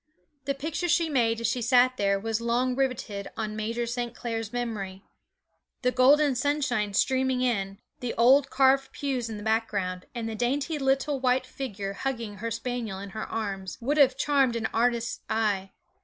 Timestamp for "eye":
15.29-15.69